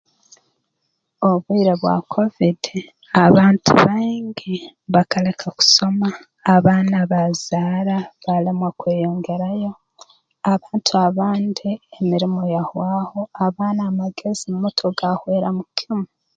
Obwire 1.29 1.73
bwa 1.81 1.95
kovidi 2.11 2.77
abantu 3.25 3.69
baingi 3.85 4.55
bakaleka 4.93 5.47
kusoma 5.57 6.07
abaana 6.55 6.97
baazara 7.11 7.97
balemwa 8.25 8.69
kweyongerayo 8.79 9.71
abantu 10.53 10.91
abandi 11.07 11.69
emirimo 11.99 12.41
yahwaho 12.55 13.19
abaana 13.45 13.81
amagezi 13.89 14.43
mu 14.51 14.57
mutwe 14.63 14.87
gaahweramu 14.99 15.63
kimu 15.77 16.07